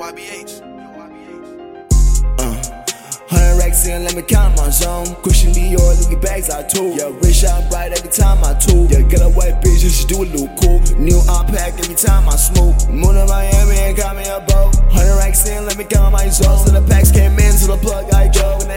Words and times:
YBH. 0.00 0.64
Uh. 2.40 2.56
Hundred 3.28 3.58
racks 3.58 3.86
in, 3.86 4.02
let 4.02 4.16
me 4.16 4.22
count 4.22 4.56
my 4.56 4.70
zone. 4.70 5.14
Christian 5.22 5.52
Dior, 5.52 5.76
Louis 5.76 6.16
bags 6.16 6.48
I 6.48 6.62
tool. 6.62 6.96
Yeah, 6.96 7.12
rich 7.20 7.44
shine 7.44 7.68
bright 7.68 7.92
every 7.92 8.08
time 8.08 8.42
I 8.42 8.54
tool. 8.54 8.88
Yeah, 8.88 9.02
get 9.02 9.20
a 9.20 9.28
white 9.28 9.60
bitch, 9.60 9.84
she 9.84 10.06
do 10.06 10.22
a 10.22 10.24
little 10.24 10.48
cool. 10.56 10.80
New 10.96 11.20
unpack 11.28 11.78
every 11.78 11.94
time 11.94 12.30
I 12.30 12.36
smoke. 12.36 12.88
Moon 12.88 13.14
in 13.14 13.26
Miami 13.28 13.76
and 13.76 13.94
got 13.94 14.16
me 14.16 14.24
a 14.24 14.40
boat. 14.40 14.74
Hundred 14.88 15.16
racks 15.20 15.46
in, 15.46 15.66
let 15.66 15.76
me 15.76 15.84
count 15.84 16.12
my 16.12 16.28
zone. 16.30 16.64
So 16.64 16.72
the 16.72 16.80
packs 16.88 17.12
came 17.12 17.38
in, 17.38 17.52
so 17.52 17.76
the 17.76 17.76
plug 17.76 18.10
I 18.14 18.28
go. 18.28 18.56
In 18.64 18.68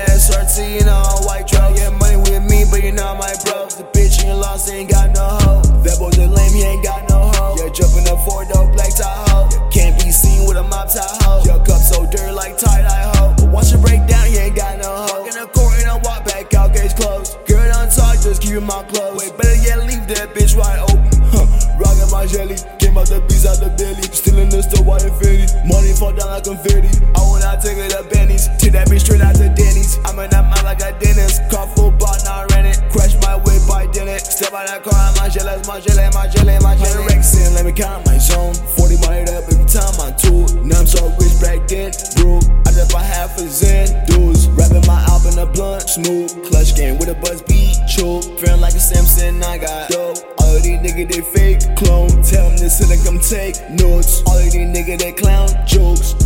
tie 10.93 11.17
hoe. 11.25 11.41
Your 11.43 11.59
cup 11.65 11.81
so 11.81 12.05
dirty 12.05 12.31
like 12.31 12.57
tie 12.57 12.81
dye 12.81 13.11
hoe. 13.17 13.33
But 13.37 13.49
once 13.49 13.71
you 13.71 13.79
break 13.79 14.05
down, 14.07 14.31
you 14.31 14.37
ain't 14.37 14.55
got 14.55 14.77
no 14.77 14.89
hoe. 15.09 15.25
Walk 15.25 15.27
in 15.27 15.37
the 15.41 15.47
court 15.49 15.73
and 15.81 15.89
I 15.89 15.97
walk 16.05 16.25
back 16.25 16.53
out, 16.53 16.73
gates 16.73 16.93
closed. 16.93 17.37
Girl, 17.49 17.65
don't 17.65 17.89
talk, 17.89 18.21
just 18.21 18.41
keep 18.41 18.51
your 18.51 18.61
mouth 18.61 18.87
closed. 18.93 19.17
Wait, 19.17 19.35
better 19.37 19.57
yet, 19.57 19.81
leave 19.89 20.05
that 20.13 20.33
bitch 20.37 20.55
wide 20.55 20.79
open. 20.85 21.09
Huh, 21.33 21.49
rockin' 21.81 22.09
my 22.13 22.25
jelly, 22.29 22.57
came 22.77 22.97
out 22.97 23.09
the 23.09 23.19
beast 23.25 23.49
out 23.49 23.57
the 23.57 23.73
belly. 23.73 24.05
Still 24.13 24.37
in 24.37 24.49
the 24.49 24.61
store, 24.61 24.85
white 24.85 25.03
infinity. 25.03 25.49
Money 25.65 25.93
fall 25.97 26.13
down 26.13 26.29
like 26.29 26.45
confetti. 26.45 26.93
I 27.17 27.21
wanna 27.25 27.57
take 27.57 27.81
it 27.81 27.89
to 27.97 28.05
Benny's. 28.13 28.45
Take 28.61 28.77
that 28.77 28.87
bitch 28.87 29.01
straight 29.01 29.21
out 29.21 29.35
to 29.41 29.49
Denny's. 29.49 29.97
I'm 30.05 30.19
in 30.21 30.29
that 30.29 30.45
mind 30.45 30.63
like 30.63 30.81
a 30.85 30.93
dentist. 31.01 31.41
Car 31.49 31.65
full 31.73 31.89
bar, 31.91 32.13
now 32.23 32.45
rent 32.53 32.69
it. 32.69 32.77
Crash 32.93 33.17
my 33.25 33.35
whip, 33.41 33.65
I 33.65 33.89
did 33.89 34.07
it. 34.07 34.21
Step 34.21 34.53
out 34.53 34.69
that 34.69 34.85
car, 34.85 34.93
my 35.17 35.29
jelly, 35.29 35.57
my 35.65 35.81
jelly, 35.81 36.05
my 36.13 36.29
jelly, 36.29 36.57
my 36.61 36.77
jelly. 36.77 37.05
Rex 37.09 37.33
in, 37.33 37.53
let 37.57 37.65
me 37.65 37.73
count 37.73 38.05
my 38.05 38.21
zone. 38.21 38.53
Then, 41.73 41.91
broke. 42.15 42.43
I 42.67 42.71
just 42.71 42.91
bought 42.91 43.05
half 43.05 43.37
a 43.37 43.47
Zen. 43.47 44.05
Dudes, 44.05 44.47
rapping 44.49 44.85
my 44.85 45.01
album, 45.09 45.37
a 45.39 45.45
blunt, 45.45 45.89
smooth. 45.89 46.29
Clutch 46.45 46.75
game 46.75 46.97
with 46.99 47.09
a 47.09 47.15
buzz 47.15 47.41
beat, 47.41 47.77
choke. 47.87 48.23
Feeling 48.39 48.61
like 48.61 48.73
a 48.73 48.79
Simpson, 48.79 49.41
I 49.43 49.57
got 49.57 49.89
dope. 49.89 50.17
All 50.39 50.55
of 50.55 50.63
these 50.63 50.79
niggas, 50.79 51.09
they 51.11 51.21
fake 51.21 51.75
clone. 51.75 52.09
Tell 52.23 52.49
them 52.49 52.57
this 52.57 52.79
and 52.79 53.03
come 53.05 53.19
take 53.19 53.57
notes. 53.71 54.21
All 54.27 54.37
of 54.37 54.51
these 54.51 54.55
niggas, 54.55 54.99
they 54.99 55.11
clown 55.11 55.49
jokes. 55.65 56.22